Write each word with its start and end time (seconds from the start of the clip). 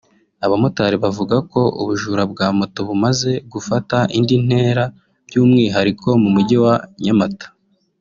Abamotari 0.45 0.97
bavuga 1.03 1.35
ko 1.51 1.61
ubujura 1.81 2.23
bwa 2.31 2.47
Moto 2.59 2.79
bumaze 2.87 3.31
gufata 3.53 3.97
indi 4.17 4.35
ntera 4.45 4.83
by’umwihariko 5.27 6.07
mu 6.21 6.29
mujyi 6.35 6.57
wa 6.65 6.75
Nyamata 7.03 7.47